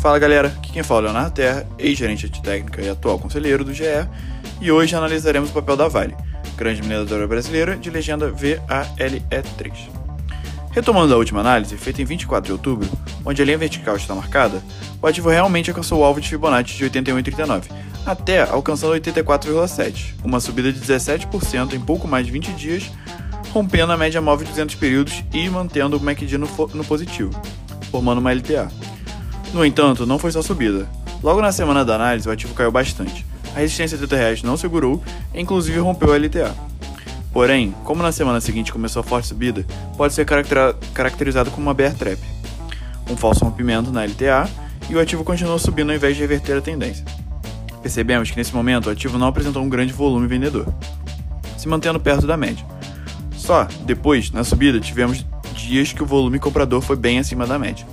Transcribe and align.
Fala 0.00 0.16
galera, 0.20 0.48
aqui 0.48 0.72
quem 0.72 0.82
fala 0.84 1.00
é 1.00 1.04
Leonardo 1.04 1.32
Terra, 1.32 1.66
ex-gerente 1.76 2.28
de 2.28 2.40
técnica 2.40 2.80
e 2.80 2.88
atual 2.88 3.18
conselheiro 3.18 3.64
do 3.64 3.74
GE, 3.74 3.84
e 4.60 4.70
hoje 4.70 4.94
analisaremos 4.94 5.50
o 5.50 5.52
papel 5.52 5.76
da 5.76 5.88
Vale, 5.88 6.16
grande 6.56 6.82
mineradora 6.82 7.26
brasileira 7.26 7.76
de 7.76 7.90
legenda 7.90 8.30
VALE3. 8.30 9.72
Retomando 10.70 11.12
a 11.12 11.16
última 11.16 11.40
análise, 11.40 11.76
feita 11.76 12.00
em 12.00 12.04
24 12.04 12.46
de 12.46 12.52
outubro, 12.52 12.88
onde 13.24 13.42
a 13.42 13.44
linha 13.44 13.58
vertical 13.58 13.96
está 13.96 14.14
marcada, 14.14 14.62
o 15.02 15.06
ativo 15.06 15.30
realmente 15.30 15.68
alcançou 15.68 15.98
o 15.98 16.04
alvo 16.04 16.20
de 16.20 16.28
Fibonacci 16.28 16.76
de 16.76 16.84
81,39, 16.84 17.64
até 18.06 18.42
alcançando 18.42 18.94
84,7, 18.94 20.14
uma 20.22 20.38
subida 20.38 20.72
de 20.72 20.78
17% 20.78 21.72
em 21.72 21.80
pouco 21.80 22.06
mais 22.06 22.24
de 22.24 22.30
20 22.30 22.52
dias, 22.52 22.88
rompendo 23.52 23.90
a 23.90 23.96
média 23.96 24.20
móvel 24.20 24.44
de 24.44 24.52
200 24.52 24.76
períodos 24.76 25.24
e 25.32 25.48
mantendo 25.48 25.96
o 25.96 26.00
MACD 26.00 26.38
no, 26.38 26.46
no 26.72 26.84
positivo, 26.84 27.32
formando 27.90 28.18
uma 28.18 28.32
LTA. 28.32 28.70
No 29.52 29.64
entanto, 29.64 30.06
não 30.06 30.18
foi 30.18 30.30
só 30.30 30.42
subida. 30.42 30.88
Logo 31.22 31.40
na 31.40 31.50
semana 31.50 31.84
da 31.84 31.94
análise, 31.94 32.28
o 32.28 32.32
ativo 32.32 32.54
caiu 32.54 32.70
bastante. 32.70 33.24
A 33.56 33.60
resistência 33.60 33.98
30 33.98 34.16
reais 34.16 34.42
não 34.42 34.56
segurou 34.56 35.02
e 35.34 35.40
inclusive 35.40 35.78
rompeu 35.78 36.12
a 36.12 36.16
LTA. 36.16 36.54
Porém, 37.32 37.74
como 37.84 38.02
na 38.02 38.12
semana 38.12 38.40
seguinte 38.40 38.72
começou 38.72 39.00
a 39.00 39.02
forte 39.02 39.28
subida, 39.28 39.64
pode 39.96 40.14
ser 40.14 40.26
caracterizado 40.94 41.50
como 41.50 41.66
uma 41.66 41.74
bear 41.74 41.94
trap, 41.94 42.18
um 43.10 43.16
falso 43.16 43.44
rompimento 43.44 43.90
na 43.90 44.04
LTA 44.04 44.48
e 44.88 44.94
o 44.94 45.00
ativo 45.00 45.24
continuou 45.24 45.58
subindo 45.58 45.90
ao 45.90 45.96
invés 45.96 46.14
de 46.16 46.22
reverter 46.22 46.56
a 46.56 46.60
tendência. 46.60 47.04
Percebemos 47.82 48.30
que 48.30 48.36
nesse 48.36 48.54
momento 48.54 48.86
o 48.86 48.90
ativo 48.90 49.18
não 49.18 49.28
apresentou 49.28 49.62
um 49.62 49.68
grande 49.68 49.92
volume 49.92 50.26
vendedor, 50.26 50.66
se 51.56 51.68
mantendo 51.68 52.00
perto 52.00 52.26
da 52.26 52.36
média. 52.36 52.64
Só 53.36 53.66
depois, 53.82 54.30
na 54.30 54.44
subida, 54.44 54.80
tivemos 54.80 55.24
dias 55.54 55.92
que 55.92 56.02
o 56.02 56.06
volume 56.06 56.38
comprador 56.38 56.80
foi 56.80 56.96
bem 56.96 57.18
acima 57.18 57.46
da 57.46 57.58
média. 57.58 57.86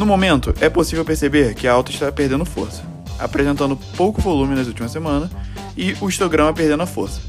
No 0.00 0.06
momento, 0.06 0.54
é 0.62 0.70
possível 0.70 1.04
perceber 1.04 1.54
que 1.54 1.68
a 1.68 1.72
alta 1.74 1.90
está 1.90 2.10
perdendo 2.10 2.46
força, 2.46 2.82
apresentando 3.18 3.76
pouco 3.98 4.18
volume 4.18 4.54
nas 4.54 4.66
últimas 4.66 4.90
semanas 4.90 5.28
e 5.76 5.94
o 6.00 6.08
histograma 6.08 6.54
perdendo 6.54 6.82
a 6.82 6.86
força. 6.86 7.20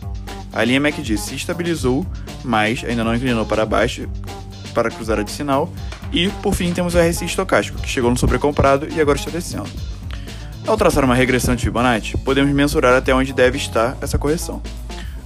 A 0.54 0.64
linha 0.64 0.80
MACD 0.80 1.18
se 1.18 1.36
estabilizou, 1.36 2.06
mas 2.46 2.82
ainda 2.86 3.04
não 3.04 3.14
inclinou 3.14 3.46
para 3.46 3.66
baixo 3.66 4.08
para 4.74 4.90
cruzar 4.90 5.20
a 5.20 5.24
de 5.24 5.32
sinal. 5.32 5.70
E, 6.14 6.30
por 6.42 6.56
fim, 6.56 6.72
temos 6.72 6.96
o 6.96 6.98
RSI 6.98 7.26
estocástico, 7.26 7.78
que 7.78 7.90
chegou 7.90 8.10
no 8.10 8.16
sobrecomprado 8.16 8.88
e 8.90 9.02
agora 9.02 9.20
está 9.20 9.30
descendo. 9.30 9.70
Ao 10.66 10.78
traçar 10.78 11.04
uma 11.04 11.14
regressão 11.14 11.58
de 11.58 11.66
Fibonacci, 11.66 12.18
podemos 12.20 12.54
mensurar 12.54 12.96
até 12.96 13.14
onde 13.14 13.34
deve 13.34 13.58
estar 13.58 13.98
essa 14.00 14.18
correção, 14.18 14.62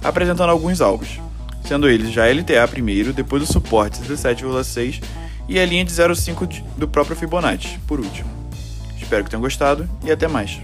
apresentando 0.02 0.50
alguns 0.50 0.80
alvos, 0.80 1.20
sendo 1.64 1.88
eles 1.88 2.10
já 2.10 2.26
LTA 2.26 2.66
primeiro, 2.66 3.12
depois 3.12 3.40
o 3.40 3.46
suporte 3.46 4.00
17,6 4.00 5.00
e 5.48 5.58
a 5.58 5.66
linha 5.66 5.84
de 5.84 5.92
0,5 5.92 6.62
do 6.76 6.88
próprio 6.88 7.16
Fibonacci, 7.16 7.78
por 7.86 8.00
último. 8.00 8.28
Espero 9.00 9.24
que 9.24 9.30
tenham 9.30 9.40
gostado 9.40 9.88
e 10.04 10.10
até 10.10 10.26
mais. 10.26 10.60